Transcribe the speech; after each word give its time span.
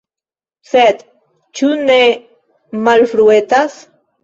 Sed 0.69 1.03
ĉu 1.61 1.69
ne 1.91 1.99
malfruetas? 2.89 3.81